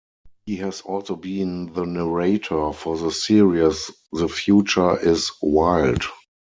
He 0.47 0.55
has 0.55 0.81
also 0.81 1.15
been 1.15 1.73
the 1.73 1.85
narrator 1.85 2.73
for 2.73 2.97
the 2.97 3.11
series 3.11 3.91
"The 4.11 4.27
Future 4.27 4.97
Is 4.99 5.29
Wild". 5.43 6.05